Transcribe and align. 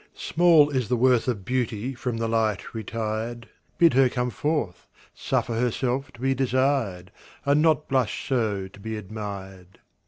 Small 0.15 0.71
is 0.71 0.89
the 0.89 0.97
worth 0.97 1.27
Of 1.27 1.45
beauty 1.45 1.93
from 1.93 2.17
the 2.17 2.27
light 2.27 2.73
retir'd: 2.73 3.47
Bid 3.77 3.93
her 3.93 4.09
come 4.09 4.31
forth, 4.31 4.87
Suffer 5.13 5.53
herself 5.53 6.11
to 6.13 6.21
be 6.21 6.33
desir'd, 6.33 7.11
And 7.45 7.61
not 7.61 7.87
blush 7.87 8.27
so 8.27 8.67
to 8.67 8.79
be 8.79 8.97
admir'd. 8.97 9.77